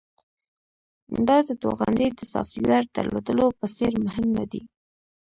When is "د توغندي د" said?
1.47-2.21